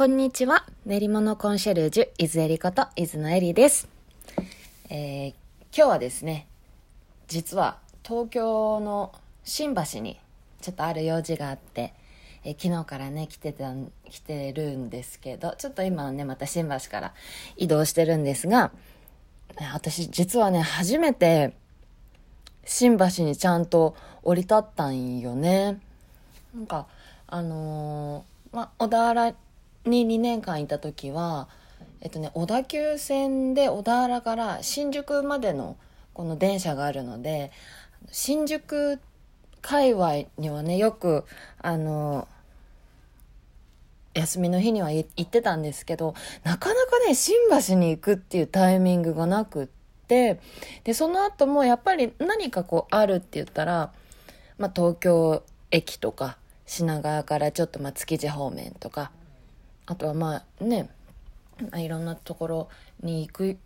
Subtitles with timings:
[0.00, 0.64] こんにちは。
[0.86, 3.86] 練り物コンシェルジュ、伊豆えりこと伊豆のえりです。
[4.88, 5.34] えー、
[5.76, 6.46] 今日はですね、
[7.28, 9.12] 実は東京の
[9.44, 10.18] 新橋に
[10.62, 11.92] ちょっとある用事があって、
[12.44, 13.74] えー、昨日からね、来てた、
[14.08, 17.12] 来てるんですけど、ちょっと今はね、また新橋から
[17.58, 18.72] 移動してるんですが、
[19.74, 21.52] 私実はね、初めて
[22.64, 25.78] 新橋にちゃんと降り立ったんよね。
[26.54, 26.86] なんか、
[27.26, 29.34] あのー、ま小田原
[29.84, 31.48] に2年間いた時は、
[32.00, 35.76] えっとね、小田急線で小田原から新宿までの
[36.12, 37.50] この電車があるので、
[38.10, 38.98] 新宿
[39.62, 41.24] 界隈にはね、よく、
[41.58, 42.26] あの、
[44.14, 49.68] 休みの日には行ってたんですけど、なかなかね、新橋に行くっていうタイミングがなくっ
[50.08, 50.40] て、
[50.84, 53.92] で、その後もやっぱり何かこうあるって言ったら、
[54.58, 59.10] まあ、東京駅とか、品川からちょっとまあ築地方面とか、
[59.90, 60.88] あとはまあね、
[61.74, 62.68] いろんなところ
[63.02, 63.58] に行く、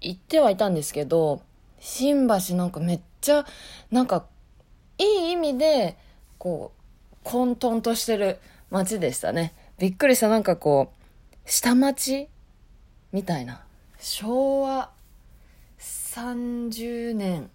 [0.00, 1.42] 行ってはいたんですけど、
[1.78, 3.44] 新橋なんかめっちゃ、
[3.90, 4.24] なんか、
[4.96, 5.98] いい意味で、
[6.38, 8.38] こう、混沌としてる
[8.70, 9.52] 街でしたね。
[9.78, 12.30] びっくりした、なんかこう、下町
[13.12, 13.60] みたいな。
[13.98, 14.90] 昭和
[15.78, 17.50] 30年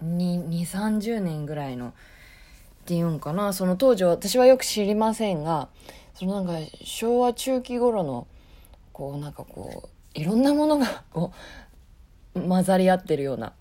[0.00, 1.92] に、2、30年ぐらいの
[2.84, 3.52] ていうんかな。
[3.52, 5.68] その当時私はよく知りませんが、
[6.14, 8.26] そのなんか昭和中期頃の
[8.92, 11.32] こうなんかこういろんなものが こ
[12.34, 13.52] う混ざり合ってるような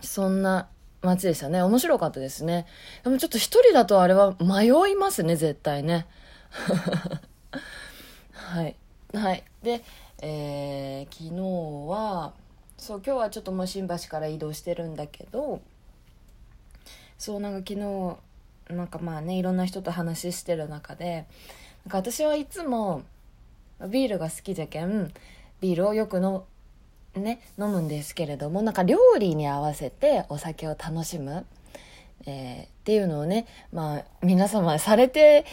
[0.00, 0.68] そんな
[1.02, 1.62] 街でしたね。
[1.62, 2.66] 面白かったですね。
[3.04, 6.06] でもちょっと一人だとあれは迷いますね絶対ね。
[8.32, 8.76] はい。
[9.14, 9.44] はい。
[9.62, 9.82] で、
[10.22, 12.34] えー、昨日は
[12.76, 15.60] そう今日はちょっともう新橋から移動してるんだけど
[17.18, 18.16] そうなんか昨日
[18.72, 21.26] なんかまあねいろんな人と話してる中で
[21.84, 23.02] なんか私はいつも
[23.88, 25.12] ビールが好きじゃけん
[25.60, 26.44] ビールをよくの
[27.14, 31.44] ね飲むんですけれどもなんか料理に合わせてお酒を楽しむ、
[32.26, 35.44] えー、っていうのをねまあ皆様されて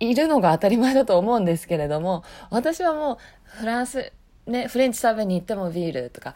[0.00, 4.12] いるのが当たり前だと思うんですけれども私はもうフランス
[4.46, 6.34] ねフレンチ食べに行ってもビールとか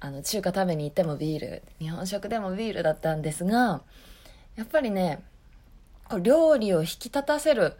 [0.00, 3.82] あの中華食べに行ってもビール日本食でもビールだったんですが
[4.56, 5.22] やっぱりね
[6.22, 7.74] 料理を引き立たせる、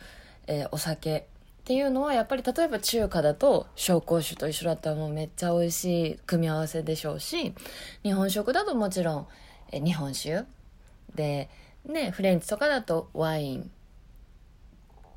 [0.46, 1.22] えー、お酒っ
[1.64, 7.54] ていうのはやっぱり例えば中華だと紹興酒と一緒だったらもうめっちゃ美味しい組み合わせでしょうし
[8.02, 9.26] 日本食だともちろん、
[9.72, 10.44] えー、日本酒
[11.14, 11.48] で
[11.84, 13.70] ねフレンチとかだとワイン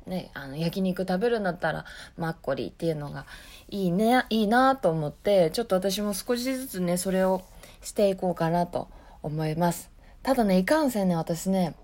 [0.06, 1.84] ね、あの焼肉食べるんだったら
[2.16, 3.24] マッコリーっていうのが
[3.68, 7.42] いいねいいなと思ってちょっと私も少しずつねそれを
[7.82, 8.88] していこうかなと
[9.22, 9.90] 思います。
[10.22, 11.74] ただねいかんせんね私ね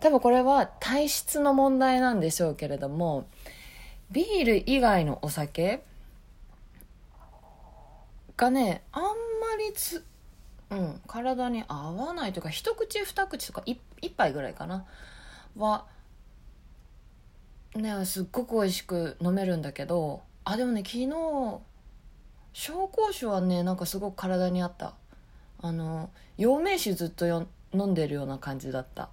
[0.00, 3.26] 多分これは体質の問題なんでしょうけれども
[4.10, 5.82] ビール以外のお酒
[8.36, 9.08] がねあんま
[9.58, 10.04] りつ、
[10.70, 13.78] うん、体に合わないというか一口二口とか一
[14.10, 14.84] 杯ぐらいかな
[15.56, 15.86] は
[17.74, 21.06] ねすっごく美味しく飲めるんだけどあでもね昨日
[22.52, 24.94] 紹興酒はねなんかすごく体に合った。
[25.64, 29.08] あの陽明酒ずっとよ飲んでるような感じだった。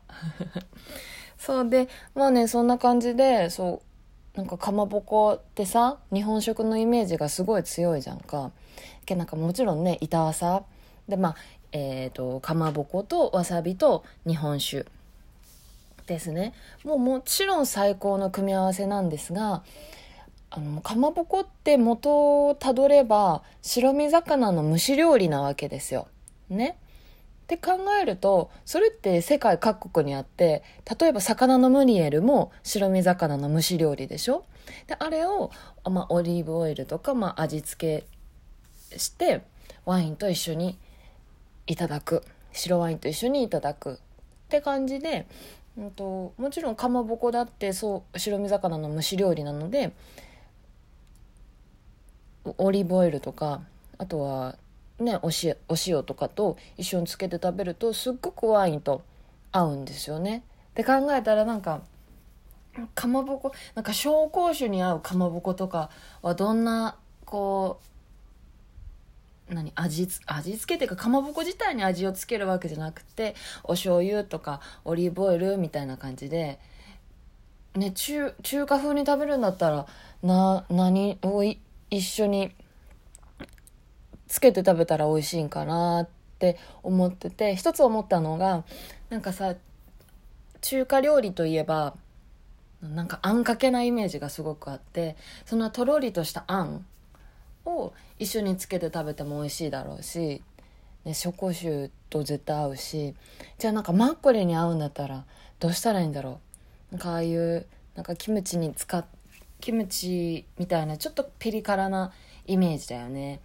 [1.37, 3.81] そうでまあねそんな感じでそ
[4.35, 8.51] うなんかかまぼこってさ日本食のイメージがすごい強いじゃんか。
[9.05, 10.63] けなんかもちろんね板わさ
[11.07, 11.35] でまあ
[11.71, 14.85] えっ、ー、とかまぼことわさびと日本酒。
[16.07, 16.53] ですね。
[16.83, 19.63] もうもちろん最高の組み合わせなんですが
[20.49, 26.07] あのかまぼこって元をたどれば白身魚の蒸し料理なわけですよ。
[26.49, 26.77] ね。
[27.53, 30.63] って考えるとそれって世界各国にあって
[30.99, 34.45] 例えば魚のムニエルも白身魚の蒸し料理でしょ？
[34.87, 35.51] であれを、
[35.83, 38.05] まあ、オリーブオイルとか、まあ、味付
[38.89, 39.41] けして
[39.83, 40.77] ワインと一緒に
[41.67, 42.23] いただく。
[42.53, 43.93] 白ワインと一緒にいただく。
[43.93, 43.97] っ
[44.49, 45.27] て感じで、
[45.77, 49.93] うんと、もちろんかまぼこだってそう白身魚の蒸し料理なので
[52.57, 53.61] オリーブオイルとか
[53.97, 54.57] あとは
[55.01, 59.01] ねおしお塩とかと一緒につけて食べるとすっごくワインと
[59.51, 60.43] 合うんですよね。
[60.75, 61.81] で考えたらなんか
[62.95, 65.89] かまぼこなんか紹興酒に合うかまぼことか
[66.21, 67.79] はどんなこ
[69.49, 76.59] う何味味付けっていうかかまぼこ自体に味をつけるわけじゃなくてお醤油とかオリーブオイルみたいな感じで、
[77.75, 79.85] ね、中中華風に食べるんだったら
[80.23, 82.51] な何を一緒に
[84.31, 88.63] つけて食べたら美味しいんかなって思ってて一つ思ったのが
[89.09, 89.55] なんかさ
[90.61, 91.95] 中華料理といえば
[92.81, 96.85] なんかあんかけなイメージがすごくあってそのとろりとしたあん
[97.65, 100.41] を一緒につけて食べても美味しいだろうし、
[101.03, 103.13] ね、紹興酒と絶対合うし
[103.59, 105.25] じゃあなんかマッコリに合うんだったら
[105.59, 106.39] どうしたらいいんだろ
[106.93, 106.95] う？
[106.95, 109.03] なんかああいうなんかキムチに使っ
[109.59, 112.13] キムチみたいなちょっとピリ辛な
[112.47, 113.39] イメージだよね。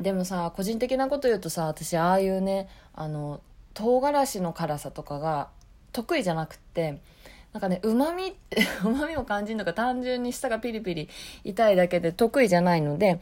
[0.00, 3.40] でもさ個人的なこと言うとさ私ああいうねあの
[3.74, 5.48] 唐辛子の辛さとかが
[5.92, 7.00] 得意じゃなくって
[7.52, 8.34] なんかねうまみ
[8.84, 11.08] うまみを感じるのが単純に舌がピリピリ
[11.44, 13.20] 痛いだけで得意じゃないので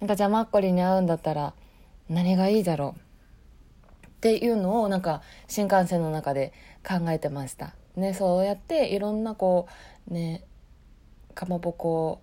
[0.00, 1.54] なんかじゃあマッコリに合うんだったら
[2.08, 4.06] 何がいいだろう？
[4.06, 6.52] っていうのをなんか新幹線の中で
[6.86, 7.74] 考えてました。
[7.96, 9.66] ねそうやっていろんなこ
[10.10, 10.44] うね
[11.34, 12.20] かまぼこ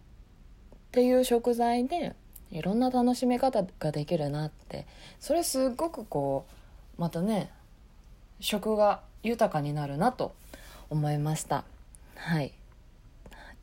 [0.75, 2.15] っていう食材で
[2.51, 4.85] いろんな楽しみ方ができるなって。
[5.19, 6.45] それすっごくこ
[6.97, 7.51] うまたね
[8.39, 10.33] 食が豊かになるなと
[10.89, 11.63] 思いました。
[12.15, 12.53] はい。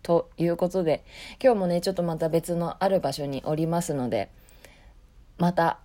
[0.02, 1.02] ということで
[1.42, 4.28] 今日もねちょっとまた別のある場所におりますので
[5.38, 5.78] また、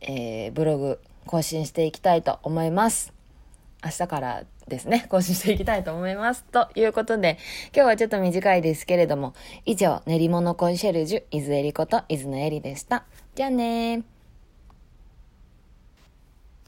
[0.00, 3.12] えー、ブログ更新していきたいと思います。
[3.84, 6.44] 明日からですね、 更新していきたいと思います。
[6.44, 7.38] ということで、
[7.74, 9.34] 今日はちょっと短いですけれども、
[9.64, 13.04] 以上、練り物コンシェルジュ、伊豆えりこと伊豆のえりでした。
[13.34, 14.17] じゃあねー。